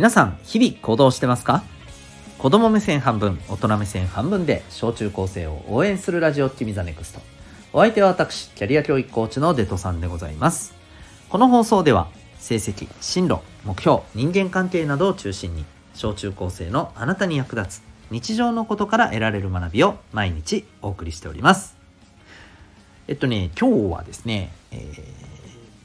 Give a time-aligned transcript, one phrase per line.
[0.00, 1.62] 皆さん日々行動してますか？
[2.38, 7.20] 子供目線半分大人目線半分で小中高生を応援するラジオティミ the Next。
[7.74, 10.72] お相手は私キャリア教育コーチのデトさんでございます。
[11.28, 12.08] この放送では
[12.38, 21.76] 成績進路目標人間関係などを中心に小中高生のあなたに役立つ日常のことから得られる学びを毎日お送りしております。
[23.06, 25.02] えっとね今日はですね、えー、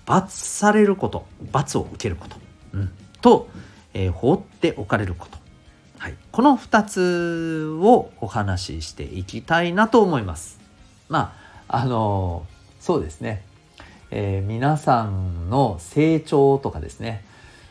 [0.05, 2.37] 罰されること罰を受けること、
[2.75, 3.49] うん、と、
[3.95, 5.37] えー、放っておかれること
[5.97, 10.59] はい、この2つをお話ししていきたいなと思います。
[11.09, 11.33] ま
[11.67, 12.45] ああの
[12.79, 13.43] そうですね、
[14.11, 17.25] えー、皆さんの成長とかですね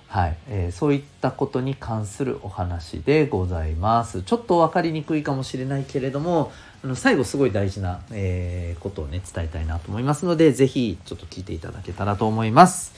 [0.08, 4.22] はい、えー、そういったことに関するお話でございます。
[4.22, 6.50] ちょっと分かりにくいかもしれないけれども、
[6.82, 12.92] あの最後すごい大事な、えー、ことをね、伝えたいなと思いますので、是非ちょっと聞いていただけたらと思います。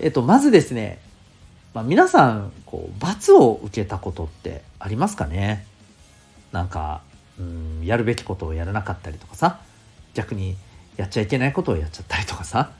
[0.00, 1.00] えっと、まずですね、
[1.74, 5.66] まあ、皆さん、こう、罰を受けたことってありますかね？
[6.52, 7.00] なんか、
[7.38, 9.58] うん、やるべきことをやらなかったりとかさ、
[10.12, 10.56] 逆に
[10.96, 12.70] やっちゃいけないことをやっちゃったりとかさ、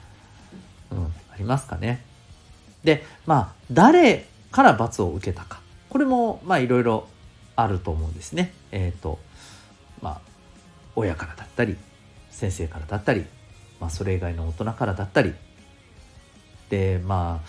[0.91, 2.05] うん、ありますかね？
[2.85, 5.61] でまあ誰から罰を受けたか。
[5.89, 7.09] これもまあいろいろ
[7.57, 8.53] あると思うんですね。
[8.73, 9.19] えっ、ー、と
[10.03, 10.21] まあ
[10.95, 11.79] 親からだったり
[12.31, 13.25] 先生からだったり、
[13.81, 15.33] まあ、それ以外の大人からだったり。
[16.69, 17.49] でまあ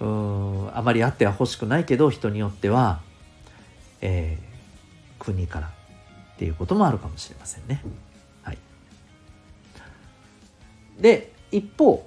[0.00, 3.00] うんあまりあっては欲しくないけど人によっては、
[4.00, 5.70] えー、国からっ
[6.36, 7.82] ていうこともあるかもしれませんね。
[8.42, 8.58] はい、
[10.98, 12.06] で一方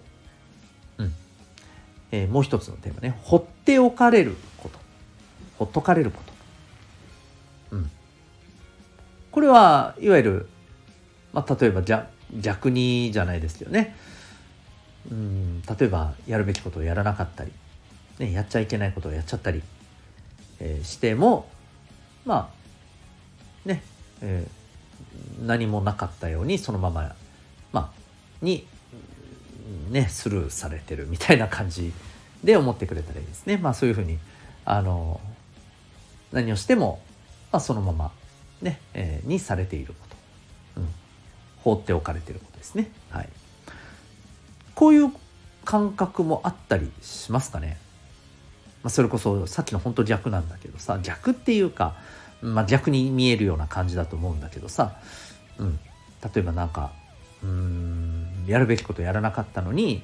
[0.98, 1.14] うん。
[2.12, 3.18] えー、もう一つのテーマね。
[3.24, 4.88] 放っておかれること。
[5.58, 6.22] ほっとかれるこ
[7.72, 7.92] と、うん、
[9.32, 10.50] これはいわゆる、
[11.34, 12.08] まあ、例えばじゃ
[12.40, 13.96] 逆にじゃないですよね、
[15.12, 17.52] うん、例えばやるべきことをやらなかったり、
[18.20, 19.62] ね、やっちゃいけないことをやっちゃったり、
[20.60, 21.48] えー、しても
[22.26, 22.50] ま
[23.66, 23.84] あね、
[24.22, 27.16] えー、何もなかったようにそのまま
[27.72, 27.92] まあ
[28.42, 28.66] に
[29.90, 31.94] ねスルーされてるみたいな感じ
[32.44, 33.58] で思ってくれたらいいですね。
[33.58, 34.18] まあそういうふうに
[34.66, 35.20] あの
[36.32, 37.02] 何をしても、
[37.52, 38.12] まあ、そのまま
[38.62, 39.94] ね、えー、にされているこ
[40.76, 40.88] と、うん、
[41.64, 42.90] 放っておかれていることですね。
[43.10, 43.30] はい、
[44.76, 45.12] こういう
[45.64, 47.78] 感覚もあったりしますかね。
[48.84, 51.96] まあ、それこそさっきの本当逆なんだけどさ逆っていうか、
[52.42, 54.98] まあ、逆に見えるような感じだと思うんだけどさ、
[55.58, 55.80] うん、
[56.24, 56.92] 例えばなんか
[57.44, 60.04] うんやるべきことやらなかったのに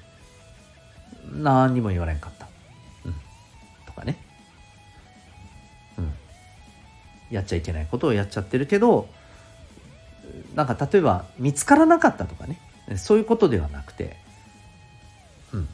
[1.31, 2.47] 何にも言われんかった、
[3.05, 3.13] うん、
[3.85, 4.17] とかね、
[5.97, 6.13] うん、
[7.31, 9.07] やっちゃいけないことをやっちゃってるけど
[10.55, 12.59] なんか例えば見つからなかったとかね。
[12.97, 14.17] そういうことではなくて、
[15.53, 15.69] うん、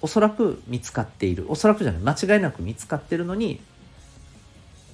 [0.00, 1.46] おそらく見つかっている。
[1.48, 2.02] おそらくじゃない。
[2.02, 3.60] 間違いなく見つかってるのに、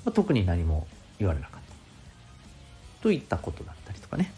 [0.04, 0.87] まあ、特に何も
[1.19, 3.03] 言われなかった。
[3.03, 4.32] といったことだったりとかね。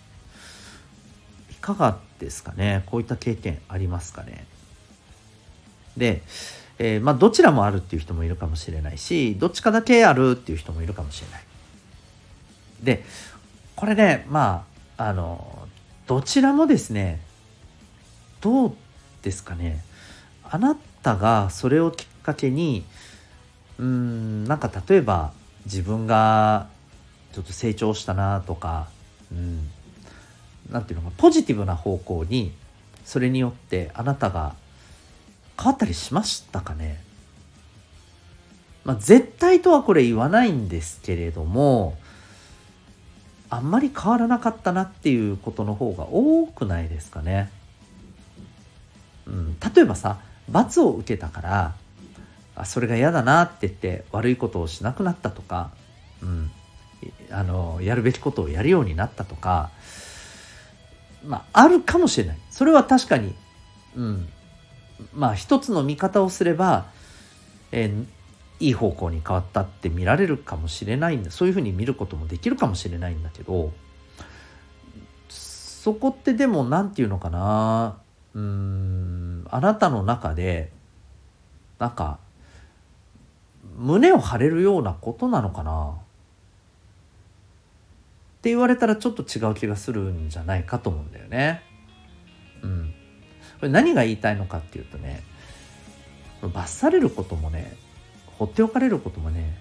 [1.51, 2.83] いかがですかね。
[2.87, 4.47] こういった経験ありますかね。
[5.97, 6.23] で、
[6.79, 11.43] えー、まあどちらもあるっていう人もいるかもしれないしどっちかだけあるっていう人もいるかもしれない。
[12.83, 13.05] で
[13.75, 14.67] これねま
[14.99, 15.67] ああの
[16.07, 17.21] どちらもですね
[18.41, 18.75] どう
[19.23, 19.83] ですかね。
[20.51, 22.85] あなたがそれをきっかけに
[23.79, 25.33] うんなんか例えば
[25.65, 26.69] 自分が
[27.33, 28.89] ちょっと成長したなとか
[29.31, 29.69] うん
[30.71, 32.53] 何て言うのかポジティブな方向に
[33.05, 34.55] それによってあなたが
[35.59, 37.03] 変わったりしましたかね？
[38.85, 41.97] まあ絶対とはこれ言わないんですけれども
[43.49, 47.51] あんまり変わらなかったなっていうことの方が多くないですかね？
[49.27, 50.19] うん、例えばさ
[50.51, 51.75] 罰を受けたから
[52.55, 55.71] あそれが嫌だなって言って悪いことをしなくなったとか、
[56.23, 56.51] うん、
[57.31, 59.71] あのやるべきことをやるようになったとか
[61.27, 62.39] まあ、あるかもしれない。
[62.51, 63.35] それは確かに、
[63.97, 64.29] うん。
[65.13, 66.87] まあ、一つの見方をすれば、
[67.73, 67.93] え、
[68.59, 71.31] いい方向に変わったって見られるかもしれないんだ。
[71.31, 73.73] そういうふうに見ることもできるかもしれないんだけど、
[75.29, 77.99] そこってでも、何て言うのかな、
[78.35, 80.71] うん、あなたの中で、
[81.79, 82.19] なんか、
[83.77, 85.91] 胸を張れるようなことなのかな？
[88.39, 91.63] って言われたらちょっと違う気がするんじゃないかと思うんだよね。
[92.63, 92.95] うん。
[93.59, 95.23] これ何が言いたいのかっていうとね
[96.53, 97.75] 罰されることもね
[98.27, 99.59] 放っておかれることもね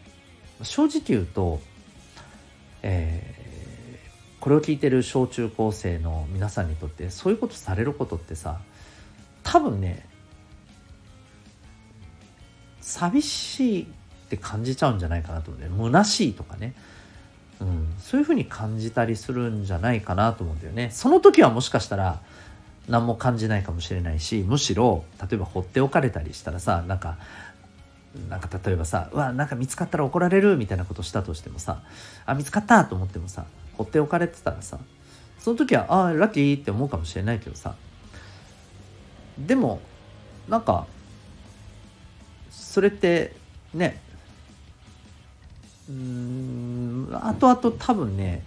[0.63, 1.61] 正直言うと、
[2.81, 8.59] えー、これを聞いてる小中高生の皆さんにとってそういうことされることってさ
[9.45, 10.06] 多分ね
[12.81, 13.86] 寂しいっ
[14.30, 16.74] て感じちゃうんじゃないかなと思うんだよ虚しいとかね、
[17.62, 20.89] うん、そういうふうに感じたりするんじゃないかなと思うんだよね。
[20.92, 22.19] その時はもしかしたら
[22.89, 27.18] 何も感じないかもしれないしむしろ例えば放っておかれたりしたらさなんか
[28.30, 31.81] なんか例えばさ「うわなんか見つかったら怒られる」みたいなことしたとしてもさ
[32.25, 33.45] 「あ見つかった!」と思ってもさ
[33.77, 34.80] 放っておかれてたらさ
[35.39, 37.75] その時は「ああラッキー」って思うかもしれないけどさ
[39.37, 39.81] でも
[40.47, 40.87] なんか
[42.49, 43.33] それって
[43.73, 44.01] ね
[45.89, 48.43] うん後々多分ね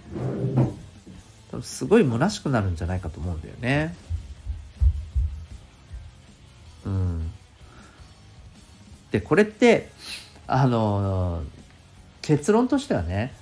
[1.50, 3.94] 多分すごい虚しくなるんじゃないかと思うんだよね。
[6.84, 7.30] うん、
[9.10, 9.90] でこれって
[10.46, 11.42] あの
[12.22, 13.34] 結論としてはね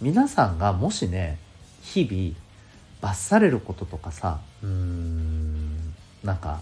[0.00, 1.38] 皆さんがもしね
[1.82, 2.34] 日々
[3.02, 5.31] 罰されることとかさうん
[6.24, 6.60] なんか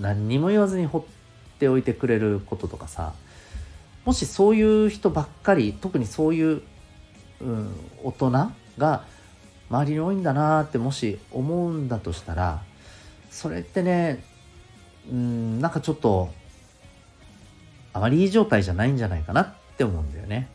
[0.00, 1.02] 何にも言わずに放っ
[1.58, 3.12] ておいてくれることとかさ
[4.04, 6.62] もしそういう人ばっかり特にそういう、
[7.40, 7.70] うん、
[8.02, 8.30] 大人
[8.78, 9.04] が
[9.70, 12.62] 周りに多いんだなってもし思うんだとしたら
[13.30, 14.24] それってね
[15.10, 16.30] うんなんかちょっと
[17.92, 20.48] あまりいい状態じゃないんじゃないかなって思うんだよね。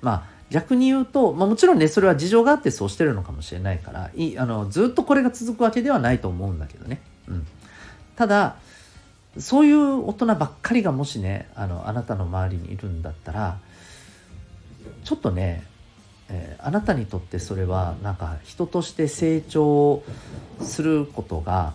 [0.00, 7.00] まあ逆に言うと、まあ、もちろんねそれは事情があってそうしてるのかもしれないからいあのずっとこれが続くわけではないと思うんだけどね。
[7.26, 7.46] うん、
[8.16, 8.56] ただ
[9.38, 13.58] そういう大人ばっかりがもしねあのあなたの周りにいるんだったら
[15.04, 15.64] ちょっとね、
[16.28, 20.02] えー、あなたにとってそれはなんか人として成長
[20.60, 21.72] することが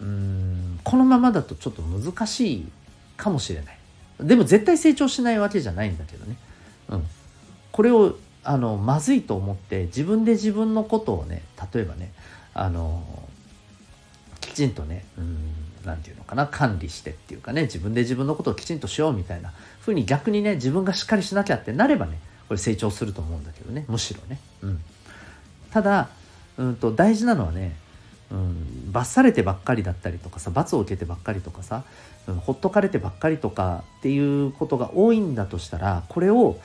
[0.00, 2.68] うんこのままだとちょっと難しい
[3.16, 3.78] かもしれない。
[4.20, 6.36] でも絶対成長しないわけじゃないんだけどね、
[6.90, 7.06] うん、
[7.80, 11.40] これをあのまずいと思って自分で自分のことをね
[11.72, 12.12] 例えばね
[12.52, 13.02] あの
[14.42, 15.06] きちんとね
[15.86, 22.18] 何て言うのかな管理してっていうかね自分で自分のことをきちんとしようみたいなふうに逆にね自分がしっかりしなきゃってなればね
[22.48, 24.38] これ成長すると思うんだけどねむしろね。
[24.60, 24.80] うん、
[25.70, 26.10] ただ、
[26.58, 27.76] うんと、大事なのはね、
[28.30, 31.84] うん、罰されてばっかりだったりとかさ罰を受けてばっかりとかさ、
[32.28, 36.58] うん、ほっとかれてばっかりとかっていうことが多いんだとしたらこれを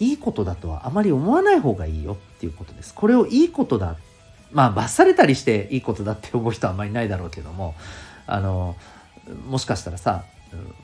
[0.00, 2.94] いいことだとはあまり思わない方がいいよっていうことです。
[2.94, 3.96] これをいいことだ
[4.52, 7.74] まあ罰されたりしていいことだって思う人はあまりないだろうけども
[8.26, 8.76] あの
[9.48, 10.24] もしかしたらさ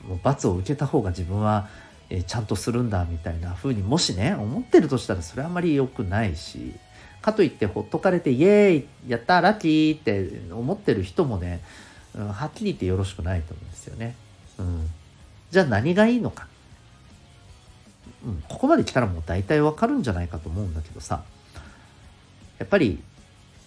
[0.07, 1.67] もう罰を受けた方が自分は、
[2.11, 6.75] えちゃんとするんだみたいな風にもしね思ってるとしたらそれはあまり良くないし
[7.23, 11.61] かといってほっとかれてイエーイやったラッキーって思ってる人もね、
[12.15, 14.15] うん、はっきり言ってよろしくないと思うんですよね。
[14.59, 14.87] うん、
[15.49, 16.47] じゃあ何がいいのか、
[18.25, 21.23] うん、ここまで来たらもう大体わかるんじゃないかと思うんだけどさ
[22.57, 22.99] やっぱり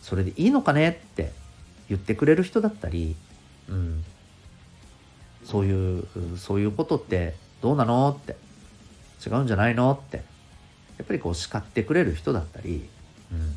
[0.03, 1.33] それでいいのかねって
[1.89, 3.15] 言ってくれる人だったり
[3.69, 4.05] うん、
[5.45, 6.07] そういう
[6.37, 8.37] そういうことってどうなのって
[9.27, 10.19] 違うんじゃないのって
[10.97, 12.89] やっぱりこう叱ってくれる人だったり、
[13.33, 13.57] うん、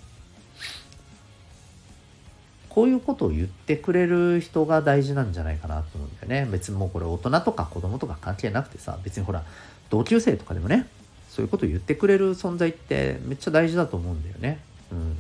[2.70, 6.52] こういうことを言ってくれる人が大事なんじゃないかなと思うんだよね。
[6.52, 9.44] 別にもうこれ大人とか子供とか関係なくてさ別にほら
[9.92, 10.88] 同級生とかでもね
[11.30, 14.60] そういうことを言ってくれる存在ってめっちゃ大事だと思うんだよね。
[14.92, 15.18] うん、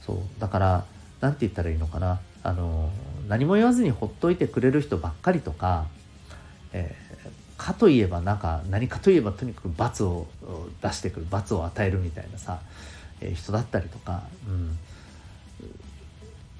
[0.00, 0.16] そう。
[0.38, 0.84] だから
[1.20, 2.20] 何て言ったらいいのかな。
[2.42, 2.90] あの
[3.28, 5.86] 何も言わずにほっといてくれる人ばっかりとか、
[6.72, 10.28] えー、かといえばなんか何かといえばとにかく罰を
[10.80, 12.60] 出してくる罰を与えるみたいなさ、
[13.20, 14.78] えー、人だったりとか、うん、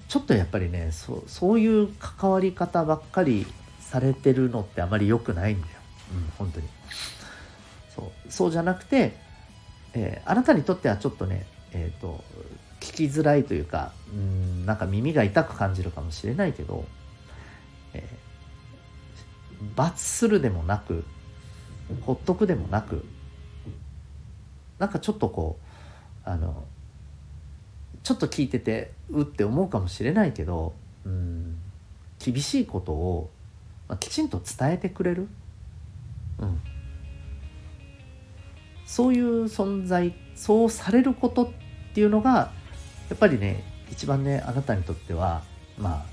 [0.09, 3.47] ちょっとやっぱりねそそういう関わり方ばっかり
[3.87, 5.75] されてるのってあまり良くないんだよ、
[6.13, 6.69] うん、本当に。
[7.95, 8.33] そう。
[8.33, 9.17] そうじゃなくて、
[9.95, 12.23] えー、あなたにとってはちょっとねえっ、ー、と
[12.81, 16.85] 聞きづらいというかうんなんか耳が痛く感じるかもしれないけど、
[17.95, 21.05] えー、罰するでもなく
[22.03, 23.05] ほっとくでもなく
[24.79, 25.59] なんかちょっとこ
[26.27, 26.65] うあの
[28.03, 30.75] ちょっと聞いててうって思うかもしれないけど
[31.05, 31.59] うん
[32.19, 33.31] 厳しいことを、
[33.89, 35.29] まあ、きちんと伝えてくれる、
[36.39, 36.61] うん、
[38.85, 41.49] そういう存在そうされることっ
[41.95, 42.53] ていうのが
[43.09, 45.43] やっぱりね一番ねあなたにとっては
[45.79, 46.07] まあ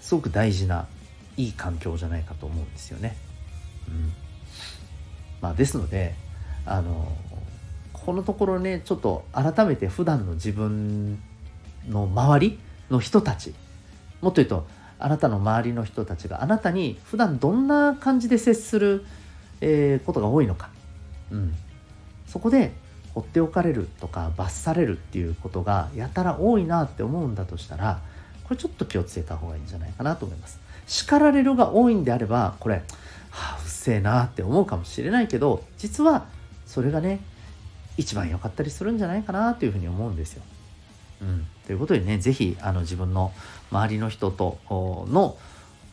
[0.00, 0.86] すごく大事な
[1.36, 3.16] いい環境じゃないかと思うんですよね。
[3.88, 4.12] うん。
[5.40, 6.14] まあ、ですので
[6.64, 7.10] あの
[7.92, 11.18] このところねちょっと改めて普段の自分
[11.88, 12.58] の周り
[12.90, 13.54] の人たち
[14.20, 14.66] もっと言うと
[15.04, 19.04] あなたの周りの人たちがあなたに普段どんな感じで接する、
[19.60, 20.70] えー、ことが多いのか、
[21.30, 21.54] うん、
[22.26, 22.72] そこで
[23.14, 28.00] 放っておかれるとか罰されるっていうことがやたら多いなって思うんだとしたら
[28.44, 30.58] これちょっと気をつけた方がいいんじゃないかなと思います。
[30.86, 32.80] 叱られるが多いんであればこれは
[33.30, 36.26] あうっせえなって思うかもしれないけど実は
[36.66, 37.20] それがね
[37.98, 40.42] 一番良かったりするんじゃないかなというふうに思うんですよ。
[41.20, 43.32] うん、ということでね是非あの自分の
[43.70, 45.36] 周りの人との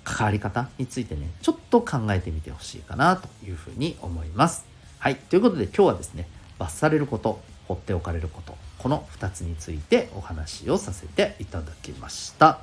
[0.03, 4.65] 関わり方についてねちょっと考えてみてほしいかなというふうに思います。
[4.99, 6.27] はいということで今日はですね
[6.59, 12.59] 罰されること放っておかれることこの2つについてお話をさせていただきました。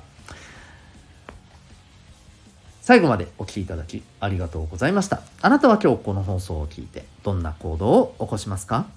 [2.81, 5.21] 最後までお聴きいただきありがとうございました。
[5.41, 8.87] あなたは今日この放送を聞いてどんな行動を起こしますか？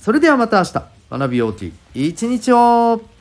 [0.00, 3.13] それではまた明日学びようき一日を。